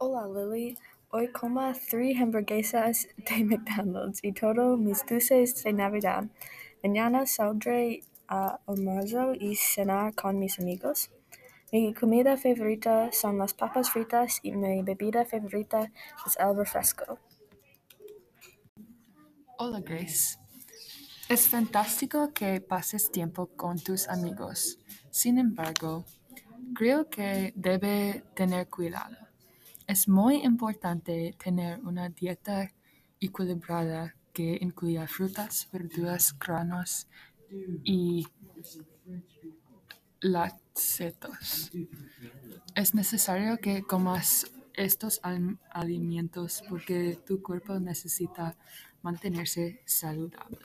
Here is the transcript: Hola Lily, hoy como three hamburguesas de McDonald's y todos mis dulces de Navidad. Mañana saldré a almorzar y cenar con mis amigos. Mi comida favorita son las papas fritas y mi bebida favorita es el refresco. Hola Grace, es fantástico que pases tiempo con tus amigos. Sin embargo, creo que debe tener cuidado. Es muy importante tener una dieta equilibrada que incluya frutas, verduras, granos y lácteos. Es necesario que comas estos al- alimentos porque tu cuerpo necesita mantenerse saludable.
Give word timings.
Hola 0.00 0.28
Lily, 0.28 0.78
hoy 1.10 1.26
como 1.32 1.72
three 1.72 2.14
hamburguesas 2.14 3.08
de 3.16 3.42
McDonald's 3.44 4.20
y 4.22 4.30
todos 4.30 4.78
mis 4.78 5.04
dulces 5.04 5.64
de 5.64 5.72
Navidad. 5.72 6.22
Mañana 6.84 7.26
saldré 7.26 8.04
a 8.28 8.60
almorzar 8.68 9.34
y 9.42 9.56
cenar 9.56 10.14
con 10.14 10.38
mis 10.38 10.60
amigos. 10.60 11.10
Mi 11.72 11.92
comida 11.94 12.36
favorita 12.36 13.10
son 13.10 13.38
las 13.38 13.54
papas 13.54 13.90
fritas 13.90 14.38
y 14.44 14.52
mi 14.52 14.82
bebida 14.82 15.24
favorita 15.24 15.90
es 16.24 16.36
el 16.38 16.56
refresco. 16.56 17.18
Hola 19.58 19.80
Grace, 19.80 20.38
es 21.28 21.48
fantástico 21.48 22.32
que 22.32 22.60
pases 22.60 23.10
tiempo 23.10 23.48
con 23.48 23.80
tus 23.80 24.06
amigos. 24.08 24.78
Sin 25.10 25.38
embargo, 25.38 26.04
creo 26.72 27.10
que 27.10 27.52
debe 27.56 28.22
tener 28.36 28.68
cuidado. 28.68 29.27
Es 29.88 30.06
muy 30.06 30.36
importante 30.44 31.34
tener 31.42 31.80
una 31.80 32.08
dieta 32.10 32.70
equilibrada 33.18 34.14
que 34.32 34.56
incluya 34.60 35.08
frutas, 35.08 35.68
verduras, 35.72 36.32
granos 36.38 37.08
y 37.84 38.26
lácteos. 40.20 41.70
Es 42.74 42.94
necesario 42.94 43.58
que 43.58 43.82
comas 43.82 44.46
estos 44.74 45.20
al- 45.22 45.58
alimentos 45.70 46.62
porque 46.68 47.18
tu 47.26 47.42
cuerpo 47.42 47.78
necesita 47.80 48.56
mantenerse 49.02 49.80
saludable. 49.84 50.58